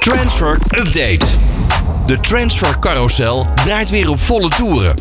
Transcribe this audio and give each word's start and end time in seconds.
Transfer 0.00 0.58
Update. 0.70 1.26
De 2.06 2.20
transfer 2.20 2.78
carousel 2.78 3.46
draait 3.54 3.90
weer 3.90 4.10
op 4.10 4.20
volle 4.20 4.48
toeren. 4.48 4.94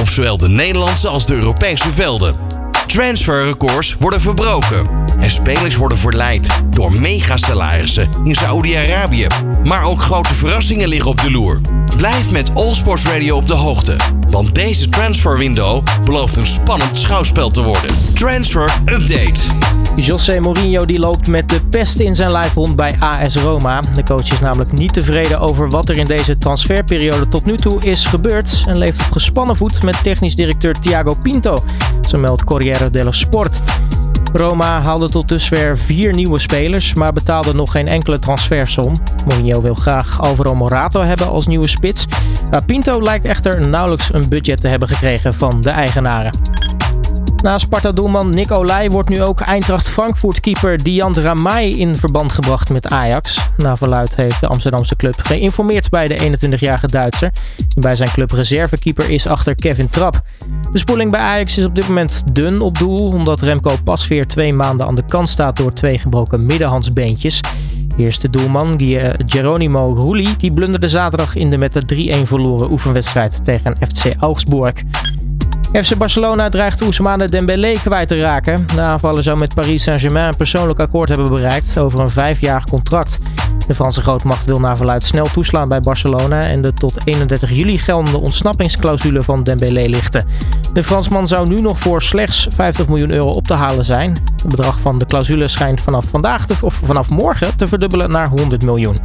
Op 0.00 0.08
zowel 0.08 0.38
de 0.38 0.48
Nederlandse 0.48 1.08
als 1.08 1.26
de 1.26 1.34
Europese 1.34 1.92
velden. 1.92 2.36
Transferrecords 2.86 3.96
worden 3.98 4.20
verbroken. 4.20 4.86
En 5.18 5.30
spelers 5.30 5.76
worden 5.76 5.98
verleid 5.98 6.48
door 6.70 6.92
megasalarissen 6.92 8.08
in 8.24 8.34
Saoedi-Arabië. 8.34 9.26
Maar 9.64 9.84
ook 9.84 10.02
grote 10.02 10.34
verrassingen 10.34 10.88
liggen 10.88 11.10
op 11.10 11.20
de 11.20 11.30
loer. 11.30 11.60
Blijf 11.96 12.30
met 12.30 12.54
All 12.54 12.74
Sports 12.74 13.04
Radio 13.04 13.36
op 13.36 13.46
de 13.46 13.54
hoogte. 13.54 13.96
Want 14.30 14.54
deze 14.54 14.88
transfer 14.88 15.38
window 15.38 15.82
belooft 16.04 16.36
een 16.36 16.46
spannend 16.46 16.98
schouwspel 16.98 17.50
te 17.50 17.62
worden. 17.62 17.90
Transfer 18.14 18.72
Update. 18.84 19.40
José 20.00 20.40
Mourinho 20.40 20.86
die 20.86 20.98
loopt 20.98 21.28
met 21.28 21.48
de 21.48 21.60
pest 21.70 21.98
in 21.98 22.14
zijn 22.14 22.30
lijf 22.30 22.54
rond 22.54 22.76
bij 22.76 22.96
AS 23.00 23.36
Roma. 23.36 23.80
De 23.80 24.02
coach 24.02 24.32
is 24.32 24.40
namelijk 24.40 24.72
niet 24.72 24.92
tevreden 24.92 25.40
over 25.40 25.68
wat 25.70 25.88
er 25.88 25.96
in 25.98 26.06
deze 26.06 26.36
transferperiode 26.36 27.28
tot 27.28 27.44
nu 27.44 27.56
toe 27.56 27.80
is 27.80 28.06
gebeurd. 28.06 28.62
En 28.66 28.78
leeft 28.78 29.00
op 29.00 29.12
gespannen 29.12 29.56
voet 29.56 29.82
met 29.82 30.02
technisch 30.02 30.36
directeur 30.36 30.78
Thiago 30.78 31.14
Pinto. 31.22 31.56
Zo 32.08 32.18
meldt 32.18 32.44
Corriere 32.44 32.90
dello 32.90 33.10
Sport. 33.10 33.60
Roma 34.32 34.80
haalde 34.80 35.10
tot 35.10 35.28
dusver 35.28 35.78
vier 35.78 36.14
nieuwe 36.14 36.38
spelers, 36.38 36.94
maar 36.94 37.12
betaalde 37.12 37.54
nog 37.54 37.70
geen 37.70 37.88
enkele 37.88 38.18
transfersom. 38.18 38.94
Mourinho 39.26 39.60
wil 39.60 39.74
graag 39.74 40.20
Alvaro 40.20 40.54
Morato 40.54 41.02
hebben 41.02 41.28
als 41.28 41.46
nieuwe 41.46 41.68
spits. 41.68 42.06
Pinto 42.66 43.02
lijkt 43.02 43.24
echter 43.24 43.68
nauwelijks 43.68 44.12
een 44.12 44.28
budget 44.28 44.60
te 44.60 44.68
hebben 44.68 44.88
gekregen 44.88 45.34
van 45.34 45.60
de 45.60 45.70
eigenaren. 45.70 46.57
Na 47.42 47.58
Sparta-doelman 47.58 48.30
Nick 48.30 48.50
Olij 48.50 48.90
wordt 48.90 49.08
nu 49.08 49.22
ook 49.22 49.40
Eintracht 49.40 49.88
Frankfurt-keeper 49.88 50.82
Dian 50.82 51.14
Ramay 51.14 51.68
in 51.68 51.96
verband 51.96 52.32
gebracht 52.32 52.70
met 52.70 52.88
Ajax. 52.88 53.38
Na 53.56 53.76
verluid 53.76 54.16
heeft 54.16 54.40
de 54.40 54.46
Amsterdamse 54.46 54.96
club 54.96 55.14
geïnformeerd 55.22 55.90
bij 55.90 56.06
de 56.06 56.36
21-jarige 56.38 56.86
Duitser. 56.86 57.32
Die 57.56 57.82
bij 57.82 57.94
zijn 57.94 58.10
club 58.10 58.30
reservekeeper 58.30 59.10
is 59.10 59.26
achter 59.26 59.54
Kevin 59.54 59.88
Trapp. 59.88 60.20
De 60.72 60.78
spoeling 60.78 61.10
bij 61.10 61.20
Ajax 61.20 61.58
is 61.58 61.64
op 61.64 61.74
dit 61.74 61.88
moment 61.88 62.22
dun 62.32 62.60
op 62.60 62.78
doel, 62.78 63.08
omdat 63.12 63.40
Remco 63.40 63.76
Pasveer 63.84 64.26
twee 64.26 64.52
maanden 64.52 64.86
aan 64.86 64.94
de 64.94 65.04
kant 65.04 65.28
staat 65.28 65.56
door 65.56 65.72
twee 65.72 65.98
gebroken 65.98 66.46
middenhandsbeentjes. 66.46 67.40
Eerste 67.96 68.30
doelman 68.30 68.80
Geronimo 69.26 69.92
Rulli 69.92 70.36
die 70.38 70.52
blunderde 70.52 70.88
zaterdag 70.88 71.34
in 71.34 71.50
de 71.50 71.58
met 71.58 71.72
de 71.72 72.16
3-1 72.16 72.22
verloren 72.22 72.70
oefenwedstrijd 72.70 73.44
tegen 73.44 73.76
FC 73.76 74.14
Augsburg. 74.18 74.74
FC 75.72 75.96
Barcelona 75.96 76.48
dreigt 76.48 76.82
Ousmane 76.82 77.28
Dembélé 77.28 77.72
kwijt 77.72 78.08
te 78.08 78.20
raken. 78.20 78.66
De 78.74 78.80
aanvaller 78.80 79.22
zou 79.22 79.38
met 79.38 79.54
Paris 79.54 79.82
Saint-Germain 79.82 80.26
een 80.26 80.36
persoonlijk 80.36 80.80
akkoord 80.80 81.08
hebben 81.08 81.30
bereikt 81.30 81.78
over 81.78 82.00
een 82.00 82.10
vijfjarig 82.10 82.64
contract. 82.64 83.18
De 83.66 83.74
Franse 83.74 84.00
grootmacht 84.00 84.46
wil 84.46 84.60
naar 84.60 84.76
verluid 84.76 85.04
snel 85.04 85.26
toeslaan 85.32 85.68
bij 85.68 85.80
Barcelona 85.80 86.40
en 86.40 86.62
de 86.62 86.72
tot 86.72 86.94
31 87.04 87.50
juli 87.50 87.78
geldende 87.78 88.20
ontsnappingsclausule 88.20 89.22
van 89.22 89.42
Dembélé 89.42 89.86
lichten. 89.86 90.26
De 90.72 90.82
Fransman 90.82 91.28
zou 91.28 91.48
nu 91.48 91.60
nog 91.60 91.78
voor 91.78 92.02
slechts 92.02 92.46
50 92.50 92.88
miljoen 92.88 93.10
euro 93.10 93.30
op 93.30 93.44
te 93.44 93.54
halen 93.54 93.84
zijn. 93.84 94.10
Het 94.36 94.48
bedrag 94.48 94.80
van 94.80 94.98
de 94.98 95.06
clausule 95.06 95.48
schijnt 95.48 95.80
vanaf 95.80 96.04
vandaag 96.10 96.62
of 96.62 96.74
vanaf 96.74 97.08
morgen 97.08 97.56
te 97.56 97.68
verdubbelen 97.68 98.10
naar 98.10 98.28
100 98.28 98.62
miljoen. 98.62 98.96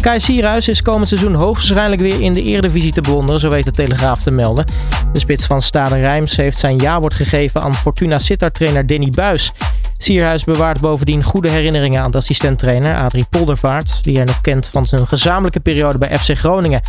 Kai 0.00 0.20
Sierhuis 0.20 0.68
is 0.68 0.82
komend 0.82 1.08
seizoen 1.08 1.34
hoogstwaarschijnlijk 1.34 2.00
weer 2.00 2.20
in 2.20 2.32
de 2.32 2.42
Eredivisie 2.42 2.92
te 2.92 3.00
bewonderen, 3.00 3.40
zo 3.40 3.50
weet 3.50 3.64
de 3.64 3.70
Telegraaf 3.70 4.22
te 4.22 4.30
melden. 4.30 4.64
De 5.12 5.18
spits 5.18 5.46
van 5.46 5.62
Stade 5.62 5.96
Rijms 5.96 6.36
heeft 6.36 6.58
zijn 6.58 6.76
jawoord 6.76 7.14
gegeven 7.14 7.62
aan 7.62 7.74
Fortuna 7.74 8.18
Sittard-trainer 8.18 8.86
Danny 8.86 9.10
Buis. 9.10 9.52
Sierhuis 9.98 10.44
bewaart 10.44 10.80
bovendien 10.80 11.22
goede 11.22 11.48
herinneringen 11.48 12.02
aan 12.02 12.10
de 12.10 12.18
assistenttrainer 12.18 12.96
Adrie 12.96 13.26
Poldervaart, 13.30 14.04
die 14.04 14.16
hij 14.16 14.24
nog 14.24 14.40
kent 14.40 14.68
van 14.72 14.86
zijn 14.86 15.06
gezamenlijke 15.06 15.60
periode 15.60 15.98
bij 15.98 16.18
FC 16.18 16.38
Groningen. 16.38 16.80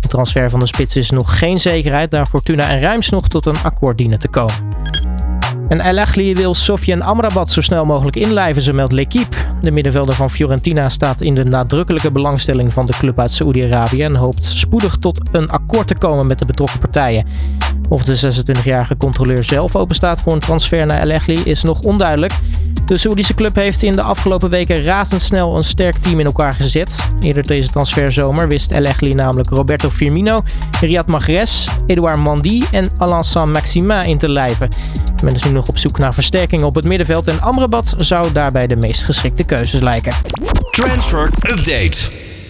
De 0.00 0.08
transfer 0.08 0.50
van 0.50 0.60
de 0.60 0.66
spits 0.66 0.96
is 0.96 1.10
nog 1.10 1.38
geen 1.38 1.60
zekerheid, 1.60 2.10
daar 2.10 2.26
Fortuna 2.26 2.68
en 2.68 2.78
Rijms 2.78 3.08
nog 3.08 3.28
tot 3.28 3.46
een 3.46 3.62
akkoord 3.62 3.98
dienen 3.98 4.18
te 4.18 4.28
komen. 4.28 4.54
En 5.68 5.80
El 5.80 6.34
wil 6.34 6.54
Sofian 6.54 7.02
Amrabat 7.02 7.50
zo 7.50 7.60
snel 7.60 7.84
mogelijk 7.84 8.16
inlijven, 8.16 8.62
zo 8.62 8.72
meldt 8.72 8.92
L'Equipe. 8.92 9.36
De 9.60 9.70
middenvelder 9.70 10.14
van 10.14 10.30
Fiorentina 10.30 10.88
staat 10.88 11.20
in 11.20 11.34
de 11.34 11.44
nadrukkelijke 11.44 12.10
belangstelling 12.10 12.72
van 12.72 12.86
de 12.86 12.92
club 12.98 13.18
uit 13.18 13.32
Saoedi-Arabië 13.32 14.02
en 14.02 14.14
hoopt 14.14 14.44
spoedig 14.44 14.96
tot 14.96 15.20
een 15.32 15.50
akkoord 15.50 15.86
te 15.86 15.94
komen 15.94 16.26
met 16.26 16.38
de 16.38 16.46
betrokken 16.46 16.78
partijen. 16.78 17.26
Of 17.88 18.04
de 18.04 18.32
26-jarige 18.34 18.96
controleur 18.96 19.44
zelf 19.44 19.76
openstaat 19.76 20.20
voor 20.20 20.32
een 20.32 20.40
transfer 20.40 20.86
naar 20.86 20.98
El 20.98 21.20
is 21.44 21.62
nog 21.62 21.80
onduidelijk. 21.80 22.32
De 22.86 22.96
Saoedische 22.96 23.34
club 23.34 23.54
heeft 23.54 23.82
in 23.82 23.92
de 23.92 24.02
afgelopen 24.02 24.50
weken 24.50 24.82
razendsnel 24.82 25.56
een 25.56 25.64
sterk 25.64 25.96
team 25.96 26.20
in 26.20 26.26
elkaar 26.26 26.52
gezet. 26.52 26.98
Eerder 27.20 27.42
deze 27.42 27.68
transferzomer 27.68 28.48
wist 28.48 28.72
El 28.72 28.86
namelijk 29.14 29.50
Roberto 29.50 29.90
Firmino, 29.90 30.40
Riyad 30.80 31.06
Mahrez, 31.06 31.68
Edouard 31.86 32.18
Mandy 32.18 32.62
en 32.70 32.90
Alain 32.98 33.50
Maximin 33.50 34.04
in 34.04 34.18
te 34.18 34.30
lijven. 34.30 34.68
Men 35.22 35.34
is 35.34 35.44
nu 35.44 35.50
nog 35.50 35.68
op 35.68 35.78
zoek 35.78 35.98
naar 35.98 36.14
versterking 36.14 36.62
op 36.62 36.74
het 36.74 36.84
middenveld 36.84 37.28
en 37.28 37.40
Amrabat 37.40 37.94
zou 37.98 38.32
daarbij 38.32 38.66
de 38.66 38.76
meest 38.76 39.04
geschikte 39.04 39.44
keuzes 39.44 39.80
lijken. 39.80 40.12
Transfer 40.70 41.30
Update. 41.40 42.25